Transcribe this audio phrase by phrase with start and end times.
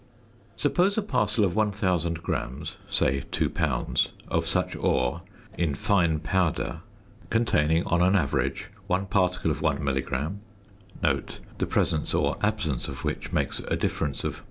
[0.55, 5.21] Suppose a parcel of 1000 grams (say 2 lbs.) of such ore
[5.55, 6.79] in fine powder,
[7.29, 10.39] containing on an average 1 particle of 1 milligram
[11.03, 14.39] (the presence or absence of which makes a difference of